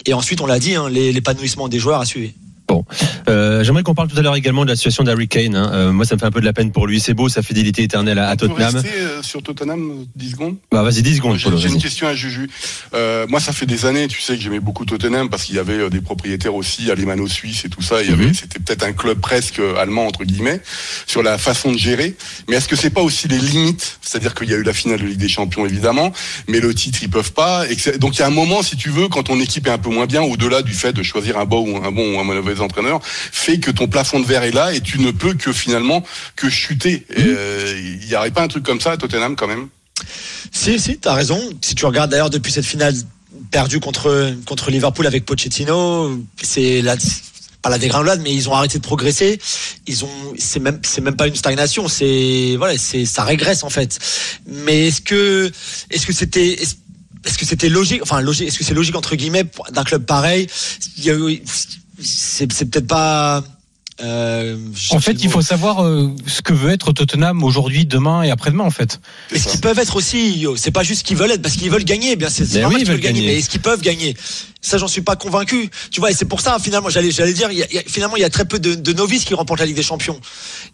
Et 0.05 0.13
ensuite, 0.13 0.41
on 0.41 0.45
l'a 0.45 0.59
dit, 0.59 0.75
hein, 0.75 0.89
l'épanouissement 0.89 1.69
des 1.69 1.79
joueurs 1.79 2.01
à 2.01 2.05
suivre. 2.69 2.83
Euh, 3.29 3.63
J'aimerais 3.63 3.83
qu'on 3.83 3.93
parle 3.95 4.07
tout 4.09 4.17
à 4.17 4.21
l'heure 4.21 4.35
également 4.35 4.63
de 4.65 4.69
la 4.69 4.75
situation 4.75 5.03
d'Harry 5.03 5.27
Kane. 5.27 5.55
hein. 5.55 5.71
Euh, 5.73 5.91
moi, 5.91 6.05
ça 6.05 6.15
me 6.15 6.19
fait 6.19 6.25
un 6.25 6.31
peu 6.31 6.39
de 6.39 6.45
la 6.45 6.53
peine 6.53 6.71
pour 6.71 6.87
lui. 6.87 6.99
C'est 6.99 7.13
beau, 7.13 7.29
sa 7.29 7.41
fidélité 7.41 7.83
éternelle 7.83 8.19
à, 8.19 8.29
à 8.29 8.35
Tottenham. 8.35 8.73
rester 8.75 8.89
euh, 8.99 9.21
sur 9.21 9.41
Tottenham 9.43 10.05
10 10.15 10.31
secondes? 10.31 10.55
Bah, 10.71 10.83
vas-y, 10.83 11.01
10 11.01 11.17
secondes, 11.17 11.37
J'ai 11.37 11.69
une 11.69 11.81
question 11.81 12.07
à 12.07 12.15
Juju. 12.15 12.49
Euh, 12.93 13.25
moi, 13.29 13.39
ça 13.39 13.53
fait 13.53 13.65
des 13.65 13.85
années, 13.85 14.07
tu 14.07 14.21
sais, 14.21 14.35
que 14.35 14.41
j'aimais 14.41 14.59
beaucoup 14.59 14.85
Tottenham 14.85 15.29
parce 15.29 15.43
qu'il 15.43 15.55
y 15.55 15.59
avait 15.59 15.73
euh, 15.79 15.89
des 15.89 16.01
propriétaires 16.01 16.55
aussi 16.55 16.89
alémano-suisses 16.91 17.65
et 17.65 17.69
tout 17.69 17.81
ça. 17.81 18.01
Il 18.01 18.09
y 18.09 18.13
avait, 18.13 18.25
Mhm. 18.27 18.33
c'était 18.33 18.59
peut-être 18.59 18.83
un 18.83 18.93
club 18.93 19.19
presque 19.19 19.59
euh, 19.59 19.75
allemand 19.77 20.07
entre 20.07 20.23
guillemets 20.23 20.61
sur 21.07 21.23
la 21.23 21.37
façon 21.37 21.71
de 21.71 21.77
gérer. 21.77 22.15
Mais 22.49 22.57
est-ce 22.57 22.67
que 22.67 22.75
c'est 22.75 22.89
pas 22.89 23.01
aussi 23.01 23.27
les 23.27 23.37
limites? 23.39 23.97
C'est-à-dire 24.01 24.33
qu'il 24.35 24.49
y 24.49 24.53
a 24.53 24.57
eu 24.57 24.63
la 24.63 24.73
finale 24.73 24.99
de 24.99 25.05
Ligue 25.05 25.17
des 25.19 25.27
Champions 25.27 25.65
évidemment, 25.65 26.11
mais 26.47 26.59
le 26.59 26.73
titre 26.73 26.99
ils 27.01 27.09
peuvent 27.09 27.33
pas. 27.33 27.65
Et 27.69 27.97
donc 27.97 28.15
il 28.17 28.19
y 28.19 28.23
a 28.23 28.27
un 28.27 28.31
moment, 28.31 28.61
si 28.61 28.75
tu 28.77 28.89
veux, 28.89 29.07
quand 29.07 29.23
ton 29.23 29.39
équipe 29.39 29.67
est 29.67 29.71
un 29.71 29.77
peu 29.77 29.89
moins 29.89 30.05
bien, 30.05 30.21
au-delà 30.21 30.61
du 30.61 30.73
fait 30.73 30.93
de 30.93 31.03
choisir 31.03 31.37
un 31.37 31.45
bon 31.45 31.67
ou 31.69 31.83
un 31.83 31.91
bon 31.91 32.15
ou 32.15 32.19
un 32.19 32.23
mauvais 32.23 32.52
entraîneur, 32.61 32.99
fait 33.03 33.59
que 33.59 33.71
ton 33.71 33.87
plafond 33.87 34.19
de 34.19 34.25
verre 34.25 34.43
est 34.43 34.51
là 34.51 34.73
et 34.73 34.81
tu 34.81 34.99
ne 34.99 35.11
peux 35.11 35.33
que 35.33 35.51
finalement 35.53 36.03
que 36.35 36.49
chuter. 36.49 37.05
Et, 37.09 37.23
euh, 37.25 37.97
Il 38.01 38.09
y 38.09 38.15
aurait 38.15 38.31
pas 38.31 38.41
un 38.43 38.47
truc 38.47 38.63
comme 38.63 38.79
ça 38.81 38.91
à 38.91 38.97
Tottenham 38.97 39.35
quand 39.35 39.47
même? 39.47 39.69
Si, 40.51 40.79
si, 40.79 40.97
t'as 40.97 41.13
raison. 41.13 41.39
Si 41.61 41.75
tu 41.75 41.85
regardes 41.85 42.11
d'ailleurs 42.11 42.29
depuis 42.29 42.51
cette 42.51 42.65
finale 42.65 42.93
perdue 43.51 43.79
contre, 43.79 44.33
contre 44.45 44.71
Liverpool 44.71 45.07
avec 45.07 45.25
Pochettino, 45.25 46.19
c'est 46.41 46.81
la, 46.81 46.95
pas 47.61 47.69
la 47.69 47.77
dégringolade, 47.77 48.21
mais 48.21 48.33
ils 48.33 48.49
ont 48.49 48.53
arrêté 48.53 48.77
de 48.77 48.83
progresser. 48.83 49.39
Ils 49.87 50.03
ont, 50.03 50.09
c'est 50.37 50.59
même, 50.59 50.79
c'est 50.83 51.01
même 51.01 51.15
pas 51.15 51.27
une 51.27 51.35
stagnation, 51.35 51.87
c'est, 51.87 52.55
voilà, 52.57 52.77
c'est, 52.77 53.05
ça 53.05 53.23
régresse 53.23 53.63
en 53.63 53.69
fait. 53.69 53.99
Mais 54.47 54.87
est-ce 54.87 55.01
que, 55.01 55.51
est-ce 55.89 56.05
que 56.05 56.13
c'était, 56.13 56.53
est-ce 57.25 57.37
que 57.37 57.45
c'était 57.45 57.69
logique, 57.69 58.01
enfin 58.01 58.19
logique, 58.21 58.47
est-ce 58.47 58.57
que 58.57 58.63
c'est 58.65 58.73
logique 58.73 58.95
entre 58.95 59.15
guillemets 59.15 59.45
d'un 59.71 59.83
club 59.83 60.05
pareil? 60.05 60.47
Il 60.97 61.05
y 61.05 61.09
a 61.09 61.13
eu- 61.15 61.41
C'est, 62.01 62.51
c'est 62.51 62.65
peut-être 62.65 62.87
pas. 62.87 63.43
euh, 64.01 64.57
En 64.91 64.99
fait, 64.99 65.23
il 65.23 65.29
faut 65.29 65.41
savoir 65.41 65.83
euh, 65.83 66.09
ce 66.27 66.41
que 66.41 66.53
veut 66.53 66.71
être 66.71 66.91
Tottenham 66.93 67.43
aujourd'hui, 67.43 67.85
demain 67.85 68.23
et 68.23 68.31
après-demain, 68.31 68.63
en 68.63 68.71
fait. 68.71 68.99
Est-ce 69.31 69.43
ça. 69.43 69.51
qu'ils 69.51 69.61
peuvent 69.61 69.79
être 69.79 69.95
aussi, 69.95 70.45
c'est 70.55 70.71
pas 70.71 70.83
juste 70.83 70.99
ce 71.01 71.03
qu'ils 71.05 71.17
veulent 71.17 71.31
être, 71.31 71.41
parce 71.41 71.55
qu'ils 71.55 71.69
veulent 71.69 71.83
gagner, 71.85 72.15
bien 72.15 72.29
c'est 72.29 72.43
oui, 72.43 72.49
qu'ils 72.49 72.81
ils 72.81 72.87
veulent 72.87 72.95
veulent 72.95 72.99
gagner, 73.03 73.19
gagner. 73.21 73.33
mais 73.33 73.39
est-ce 73.39 73.49
qu'ils 73.49 73.61
peuvent 73.61 73.81
gagner? 73.81 74.15
Ça, 74.63 74.79
j'en 74.79 74.87
suis 74.87 75.01
pas 75.01 75.15
convaincu. 75.15 75.69
Tu 75.91 75.99
vois, 75.99 76.09
et 76.09 76.13
c'est 76.15 76.25
pour 76.25 76.41
ça, 76.41 76.57
finalement, 76.59 76.89
j'allais, 76.89 77.11
j'allais 77.11 77.33
dire, 77.33 77.49
il 77.51 77.57
y 77.59 77.63
a- 77.63 77.67
il 77.69 77.75
y 77.75 77.79
a- 77.79 77.83
finalement, 77.85 78.15
il 78.15 78.21
y 78.21 78.23
a 78.23 78.29
très 78.31 78.45
peu 78.45 78.57
de, 78.59 78.73
de 78.73 78.93
novices 78.93 79.25
qui 79.25 79.33
remportent 79.35 79.59
la 79.59 79.65
Ligue 79.67 79.75
des 79.75 79.83
Champions. 79.83 80.19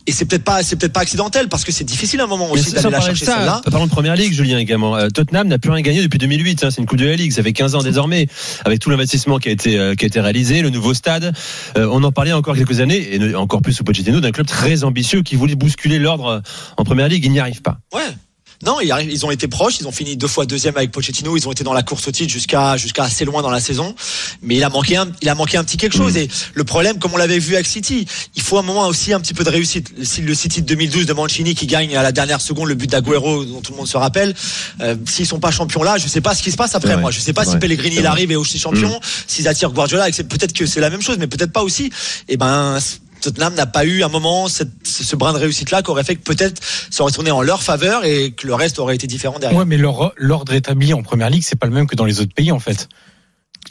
Et 0.08 0.12
c'est 0.14 0.26
peut-être 0.26 0.44
pas, 0.44 0.64
c'est 0.64 0.76
peut-être 0.78 0.94
pas 0.94 1.02
accidentel, 1.02 1.50
parce 1.50 1.64
que 1.66 1.72
c'est 1.72 1.84
difficile 1.84 2.22
à 2.22 2.26
un 2.26 2.28
moment 2.28 2.50
aussi 2.52 2.72
d'aller 2.72 2.90
la 2.92 3.02
chercher 3.02 3.26
ça, 3.26 3.38
celle-là. 3.38 3.62
parlons 3.70 3.88
de 3.88 3.92
première 3.92 4.16
ligue, 4.16 4.32
Julien 4.32 4.60
également. 4.60 4.96
Euh, 4.96 5.10
Tottenham 5.10 5.48
n'a 5.48 5.58
plus 5.60 5.72
rien 5.72 5.82
gagné 5.82 6.02
depuis 6.04 6.20
2008. 6.20 6.64
hein, 6.64 6.70
c'est 6.72 6.80
une 6.82 6.88
coupe 6.88 7.00
de 7.00 7.06
la 7.08 7.16
ligue. 7.16 7.32
Ça 7.32 7.42
fait 7.44 7.52
15 7.52 7.74
ans 7.76 7.82
désormais, 7.84 8.28
avec 8.64 8.80
tout 8.80 8.90
l'investissement 8.92 9.40
qui 9.40 9.50
a 9.50 9.52
été 9.52 9.78
euh, 9.78 9.96
qui 9.96 10.06
a 10.06 10.08
été 10.08 10.20
réalisé, 10.22 10.62
le 10.62 10.70
nouveau 10.70 10.94
stade. 10.94 11.34
Euh, 11.78 11.88
on 11.92 12.04
en 12.04 12.12
parlait 12.12 12.32
encore 12.32 12.56
quelques 12.56 12.80
années, 12.82 13.16
et 13.16 13.36
encore 13.36 13.62
plus 13.64 13.74
sous 13.74 13.84
Pochettino, 13.84 14.20
d'un 14.22 14.32
club 14.32 14.46
très 14.48 14.84
ambitieux 14.84 15.24
qui 15.24 15.36
voulait 15.36 15.56
bousculer 15.56 15.98
l'ordre 15.98 16.42
en 16.78 16.84
première 16.84 17.08
ligue. 17.08 17.26
Il 17.26 17.32
n'y 17.32 17.40
arrive 17.40 17.62
pas. 17.64 17.80
Ouais. 17.94 18.02
Non, 18.66 18.82
ils, 18.82 19.26
ont 19.26 19.32
été 19.32 19.48
proches, 19.48 19.80
ils 19.80 19.88
ont 19.88 19.92
fini 19.92 20.18
deux 20.18 20.28
fois 20.28 20.46
deuxième 20.46 20.76
avec 20.76 20.92
Pochettino, 20.92 21.38
ils 21.38 21.48
ont 21.48 21.52
été 21.54 21.64
dans 21.64 21.72
la 21.72 21.82
course 21.82 22.10
au 22.10 22.12
titre 22.12 22.30
jusqu'à 22.30 22.76
jusqu'à 22.76 23.04
assez 23.04 23.24
loin 23.24 23.42
dans 23.42 23.50
la 23.50 23.62
saison, 23.62 23.96
mais 24.42 24.58
il 24.58 24.64
a 24.66 24.70
manqué 24.70 24.98
un, 24.98 25.08
il 25.22 25.30
a 25.30 25.36
manqué 25.36 25.56
un 25.56 25.64
petit 25.64 25.78
quelque 25.78 25.96
chose. 25.96 26.18
Et 26.18 26.28
le 26.54 26.64
problème, 26.66 27.00
comme 27.00 27.14
on 27.14 27.18
l'avait 27.18 27.40
vu 27.40 27.56
avec 27.56 27.66
City, 27.66 28.06
il 28.36 28.42
faut 28.42 28.58
un 28.58 28.62
moment 28.62 28.86
aussi 28.88 29.14
un 29.14 29.22
petit 29.22 29.34
peu 29.34 29.46
de 29.46 29.50
réussite. 29.50 29.94
Si 30.04 30.22
le 30.22 30.34
City 30.34 30.62
de 30.62 30.68
2012 30.68 31.06
de 31.06 31.14
Mancini 31.14 31.56
qui 31.56 31.68
gagne 31.68 31.96
à 31.96 32.04
la 32.04 32.12
dernière 32.12 32.42
seconde 32.42 32.68
le 32.68 32.76
but 32.76 32.90
d'Aguero 32.90 33.46
dont 33.46 33.62
tout 33.62 33.72
le 33.72 33.78
monde 33.78 33.88
se 33.88 33.96
rappelle, 33.96 34.36
euh, 34.82 34.96
s'ils 35.06 35.26
sont 35.26 35.40
pas 35.40 35.52
champions 35.52 35.84
là, 35.84 35.98
je 35.98 36.10
sais 36.10 36.22
pas 36.22 36.36
ce 36.36 36.44
qui 36.44 36.52
se 36.52 36.58
passe 36.58 36.76
après. 36.76 36.98
Moi, 36.98 37.12
je 37.12 37.20
sais 37.22 37.34
pas 37.34 37.46
si. 37.46 37.58
Pellegrini 37.60 37.98
il 37.98 38.06
arrive 38.06 38.32
et 38.32 38.36
aussi 38.36 38.60
champion, 38.60 39.00
s'ils 39.26 39.48
attirent 39.48 39.72
Guardiola, 39.72 40.12
peut-être 40.12 40.52
que 40.52 40.66
c'est 40.66 40.82
la 40.82 40.90
même 40.90 41.02
chose, 41.02 41.18
mais 41.18 41.28
peut-être 41.28 41.54
pas 41.54 41.64
aussi. 41.64 41.92
Et 42.28 42.36
ben. 42.36 42.78
Tottenham 43.22 43.54
n'a 43.56 43.66
pas 43.66 43.86
eu 43.86 44.04
un 44.04 44.10
moment 44.10 44.48
ce 44.48 45.16
brin 45.16 45.34
de 45.34 45.38
réussite 45.38 45.72
là 45.72 45.82
qui 45.82 45.92
aurait 45.92 46.04
fait 46.04 46.16
que 46.16 46.24
peut-être 46.24 46.62
ça 46.90 47.04
aurait 47.04 47.12
tourné 47.12 47.32
en 47.32 47.42
leur 47.42 47.64
faveur 47.64 48.06
et 48.06 48.32
que 48.32 48.48
le 48.48 48.54
reste 48.54 48.80
aurait 48.80 48.96
été 48.96 49.08
différent 49.08 49.40
derrière. 49.40 49.60
Ouais, 49.60 49.66
mais 49.66 49.78
l'ordre 49.78 50.54
établi 50.54 50.94
en 50.94 51.04
première 51.04 51.30
ligue, 51.30 51.44
c'est 51.44 51.60
pas 51.60 51.68
le 51.68 51.74
même 51.74 51.88
que 51.88 51.96
dans 51.96 52.06
les 52.06 52.22
autres 52.22 52.34
pays, 52.34 52.52
en 52.52 52.60
fait. 52.60 52.90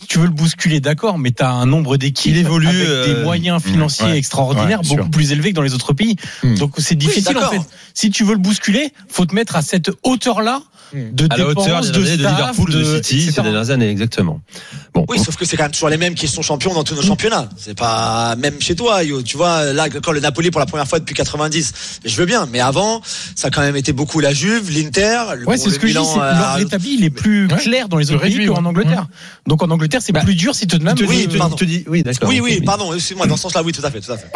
Tu 0.09 0.19
veux 0.19 0.25
le 0.27 0.31
bousculer, 0.33 0.81
d'accord, 0.81 1.19
mais 1.19 1.31
tu 1.33 1.43
as 1.43 1.51
un 1.51 1.67
nombre 1.67 1.97
d'équipes 1.97 2.33
Il 2.33 2.39
évolue, 2.39 2.67
avec 2.69 2.89
euh, 2.89 3.15
des 3.15 3.23
moyens 3.25 3.63
financiers 3.63 4.07
ouais, 4.07 4.19
extraordinaires, 4.19 4.81
ouais, 4.81 4.89
beaucoup 4.89 5.03
sûr. 5.03 5.11
plus 5.11 5.33
élevés 5.33 5.51
que 5.51 5.57
dans 5.57 5.63
les 5.63 5.75
autres 5.75 5.93
pays. 5.93 6.17
Hmm. 6.43 6.55
Donc 6.57 6.75
c'est 6.79 6.95
difficile 6.95 7.37
en 7.39 7.51
fait. 7.51 7.61
Si 7.95 8.11
tu 8.11 8.25
veux 8.25 8.33
le 8.33 8.39
bousculer, 8.41 8.93
faut 9.09 9.27
te 9.27 9.35
mettre 9.35 9.57
à 9.57 9.63
cette 9.63 9.91
hauteur-là 10.03 10.63
de 10.95 11.27
À 11.31 11.37
la 11.37 11.49
hauteur 11.49 11.83
des 11.83 11.89
de, 11.89 11.93
de 11.93 12.01
Liverpool, 12.17 12.71
de, 12.71 12.83
City 13.03 13.17
etc. 13.17 13.33
ces 13.37 13.43
dernières 13.43 13.69
années, 13.69 13.91
exactement. 13.91 14.41
Bon, 14.95 15.05
Oui, 15.11 15.19
sauf 15.19 15.37
que 15.37 15.45
c'est 15.45 15.59
quand 15.59 15.65
même 15.65 15.73
toujours 15.73 15.91
les 15.91 15.99
mêmes 15.99 16.15
qui 16.15 16.27
sont 16.27 16.41
champions 16.41 16.73
dans 16.73 16.83
tous 16.83 16.95
nos 16.95 17.03
championnats. 17.03 17.47
C'est 17.59 17.77
pas 17.77 18.37
même 18.37 18.55
chez 18.61 18.75
toi, 18.75 19.03
Yo. 19.05 19.21
Tu 19.21 19.37
vois, 19.37 19.75
là, 19.75 19.91
quand 19.91 20.13
le 20.13 20.21
Napoli 20.21 20.51
pour 20.51 20.61
la 20.61 20.65
première 20.67 20.89
fois 20.89 20.99
depuis 20.99 21.15
90, 21.15 22.01
je 22.07 22.17
veux 22.17 22.25
bien. 22.25 22.49
Mais 22.51 22.61
avant, 22.61 23.03
ça 23.35 23.49
a 23.49 23.51
quand 23.51 23.61
même 23.61 23.77
été 23.77 23.93
beaucoup 23.93 24.21
la 24.21 24.33
Juve, 24.33 24.71
l'Inter. 24.71 25.19
le- 25.37 25.47
Ouais, 25.47 25.57
bon, 25.59 25.63
c'est 25.63 25.69
ce 25.71 25.79
que 25.79 25.87
je 25.87 25.93
dis. 25.93 25.99
Milan, 25.99 26.05
c'est- 26.11 26.21
euh, 26.21 26.39
L'ordre 26.39 26.61
établi, 26.61 26.95
il 26.99 27.05
est 27.05 27.11
plus 27.11 27.47
Ouais. 27.49 27.57
clair 27.59 27.89
dans 27.91 27.99
les 27.99 28.11
autres 28.11 28.23
pays 28.23 28.47
qu'en 28.47 28.55
ouais. 28.63 28.67
Angleterre. 28.69 29.09
Donc 29.47 29.63
en 29.63 29.71
Angleterre, 29.71 29.98
c'est 30.01 30.13
Bah, 30.13 30.21
plus 30.25 30.35
dur 30.35 30.55
si 30.55 30.67
te 30.67 31.65
dit- 31.65 31.85
oui, 31.89 32.03
d'accord. 32.03 32.29
Oui, 32.29 32.41
ok, 32.41 32.45
oui, 32.45 32.61
pardon. 32.63 32.93
Excuse-moi, 32.95 33.27
dans 33.27 33.37
ce 33.37 33.43
sens-là, 33.43 33.63
oui, 33.63 33.73
tout 33.73 33.85
à 33.85 33.91
fait, 33.91 34.01
tout 34.01 34.13
à 34.13 34.17
fait. 34.19 34.29